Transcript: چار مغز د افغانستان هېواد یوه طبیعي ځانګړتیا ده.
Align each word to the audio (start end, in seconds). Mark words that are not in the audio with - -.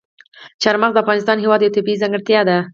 چار 0.61 0.75
مغز 0.81 0.93
د 0.95 0.99
افغانستان 1.03 1.37
هېواد 1.39 1.59
یوه 1.61 1.75
طبیعي 1.75 2.01
ځانګړتیا 2.01 2.41
ده. 2.49 2.57